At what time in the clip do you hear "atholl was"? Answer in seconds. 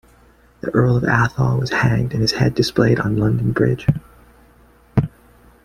1.03-1.69